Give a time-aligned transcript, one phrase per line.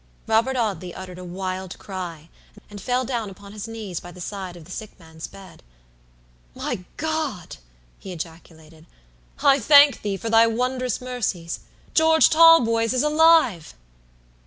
[0.25, 2.29] Robert Audley uttered a wild cry,
[2.71, 5.61] and fell down upon his knees by the side of the sick man's bed.
[6.55, 7.57] "My God!"
[7.99, 8.87] he ejaculated,
[9.43, 11.59] "I think Thee for Thy wondrous mercies.
[11.93, 13.75] George Talboys is alive!"